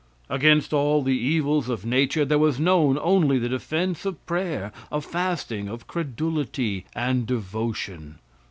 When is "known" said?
2.59-2.97